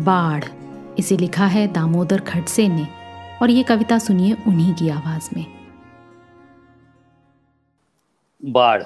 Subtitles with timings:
[0.00, 0.44] बाढ़।
[0.98, 2.88] इसे लिखा है दामोदर खड़से ने,
[3.42, 5.66] और ये कविता सुनिए उन्हीं की आवाज़ में।
[8.44, 8.82] बाढ़।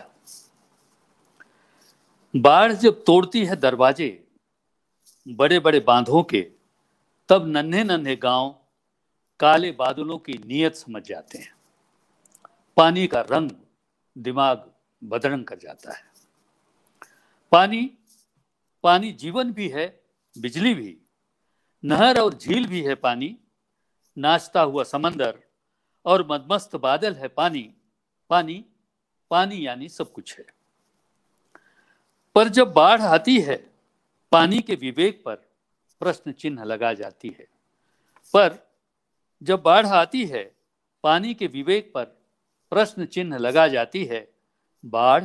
[2.36, 4.28] बाढ़ जब तोड़ती है दरवाजे
[5.28, 6.40] बड़े बड़े बांधों के,
[7.28, 8.56] तब नन्हे नन्हे गाँव,
[9.40, 11.54] काले बादलों की नीयत समझ जाते हैं।
[12.76, 13.50] पानी का रंग,
[14.18, 14.70] दिमाग
[15.04, 16.02] बदरंग कर जाता है।
[17.52, 17.90] पानी
[18.82, 20.00] पानी जीवन भी है,
[20.38, 20.98] बिजली भी।
[21.84, 23.38] नहर और झील भी है पानी,
[24.18, 25.38] नाचता हुआ समंदर
[26.04, 27.74] और मदमस्त बादल है पानी।
[28.30, 28.64] पानी
[29.30, 30.46] पानी यानी सब कुछ है।
[32.34, 33.70] पर जब बाढ़ आती है,
[34.32, 35.34] पानी के विवेक पर
[36.00, 37.46] प्रश्न चिन्ह लगा जाती है।
[38.34, 38.72] पर
[39.42, 40.56] जब बाढ़ आती है,
[41.02, 42.04] पानी के विवेक पर
[42.70, 44.32] प्रश्न चिन्ह लगा जाती है,
[44.84, 45.24] बाढ़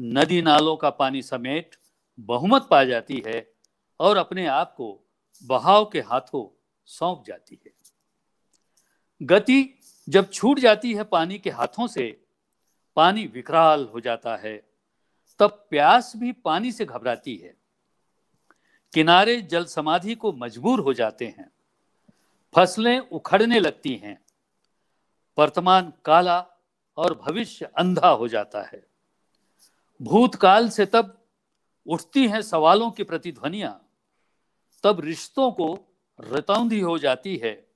[0.00, 1.76] नदी नालों का पानी समेट
[2.20, 3.52] बहुमत पा जाती है
[4.00, 5.09] और अपने आप को
[5.44, 7.72] बहाव के हाथों सौंप जाती है।
[9.22, 9.78] गति
[10.08, 12.26] जब छूट जाती है पानी के हाथों से,
[12.96, 14.56] पानी विकराल हो जाता है,
[15.38, 17.54] तब प्यास भी पानी से घबराती है।
[18.94, 21.50] किनारे जल समाधि को मजबूर हो जाते हैं,
[22.54, 24.18] फ़सलें उखड़ने लगती हैं,
[25.38, 26.46] वर्तमान काला
[26.96, 28.86] और भविष्य अंधा हो जाता है।
[30.02, 31.16] भूतकाल से तब
[31.86, 33.89] उठती हैं सवालों की प्रतिध्वनियाँ
[34.82, 35.78] तब रिश्तों को
[36.18, 37.66] रतौंधी हो जाती है।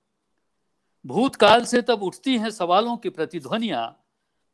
[1.06, 4.04] भूतकाल से तब उठती हैं सवालों की प्रतिध्वनियाँ,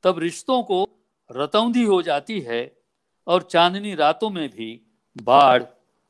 [0.05, 0.89] तब रिश्तों को
[1.31, 2.77] रतौंधी हो जाती है
[3.27, 4.81] और चांदनी रातों में भी
[5.23, 5.63] बाढ़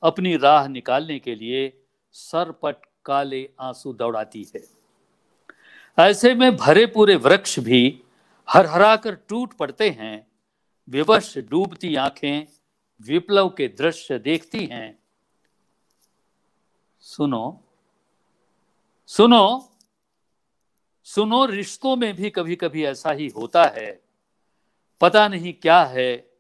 [0.02, 4.62] अपनी राह निकालने के लिए सरपट काले आँसू दौड़ाती है।
[5.98, 8.02] ऐसे में भरे पूरे वृक्ष भी
[8.48, 10.26] हर हरा कर टूट पड़ते हैं,
[10.88, 12.46] विवश डूबती आँखें
[13.00, 14.98] विप्लव के दृश्य देखती हैं
[17.00, 17.60] सुनो
[19.08, 19.44] सुनो
[21.06, 24.00] सुनो, रिश्तों में भी कभी कभी ऐसा ही होता है।
[25.00, 26.30] पता नहीं क्या है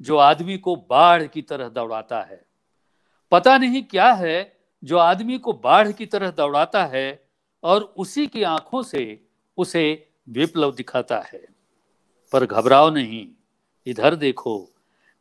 [0.00, 2.44] जो आदमी को बाढ़ की तरह दौड़ाता है।
[3.32, 7.08] पता नहीं क्या है जो आदमी को बाढ़ की तरह दौड़ाता है
[7.64, 9.04] और उसी की आँखों से
[9.58, 11.46] उसे विप्लव दिखाता है।
[12.32, 13.28] पर घबराओ नहीं,
[13.86, 14.72] इधर देखो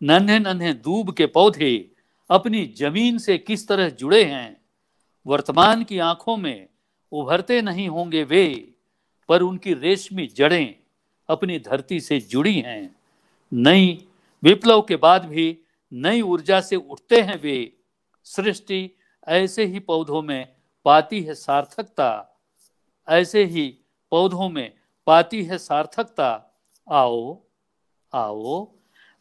[0.02, 1.92] नन्हे नन्हे दूब के पौधे
[2.30, 4.67] अपनी ज़मीन से किस तरह जुड़े हैं
[5.28, 6.68] वर्तमान की आँखों में
[7.12, 8.76] उभरते नहीं होंगे वे,
[9.30, 10.76] पर उनकी रेशमी जड़ें
[11.30, 12.96] अपनी धरती से जुड़ी हैं।
[13.54, 14.08] नई
[14.44, 15.62] विप्लव के बाद भी
[15.94, 17.78] नई ऊर्जा से उठते हैं वे।
[18.24, 18.92] सृष्टि
[19.28, 20.48] ऐसे ही पौधों में
[20.86, 22.40] पाती है सार्थकता।
[23.10, 23.78] ऐसे ही
[24.12, 24.74] पौधों में
[25.06, 26.60] पाती है सार्थकता।
[26.92, 27.42] आओ
[28.14, 28.72] आओ,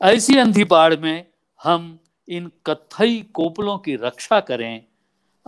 [0.02, 1.26] ऐसी अंधी बाढ़ में
[1.62, 4.84] हम इन कथई कोपलों की रक्षा करें।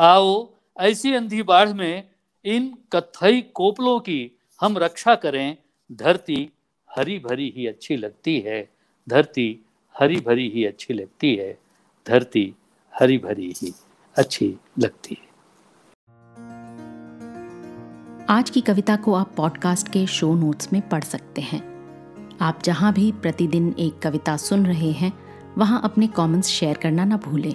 [0.00, 0.50] आओ,
[0.80, 2.08] ऐसी अंधी बाढ़ में
[2.44, 5.56] इन कथई कोपलों की हम रक्षा करें।
[5.92, 6.50] धरती
[6.96, 8.68] हरी भरी ही अच्छी लगती है।
[9.08, 9.66] धरती
[10.00, 11.58] हरी भरी ही अच्छी लगती है।
[12.08, 12.54] धरती
[13.00, 13.74] हरी भरी ही
[14.16, 15.28] अच्छी लगती है।
[18.30, 21.78] आज की कविता को आप पॉडकास्ट के शो नोट्स में पढ़ सकते हैं।
[22.40, 25.12] आप जहाँ भी प्रतिदिन एक कविता सुन रहे हैं,
[25.58, 27.54] वहाँ अपने कमेंट्स शेयर करना ना भूलें।